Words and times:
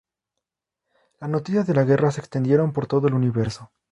Las 1.19 1.29
noticias 1.29 1.67
de 1.67 1.75
la 1.75 1.83
guerra 1.83 2.09
se 2.09 2.21
extendieron 2.21 2.73
por 2.73 2.87
todo 2.87 3.07
el 3.07 3.13
universo. 3.13 3.71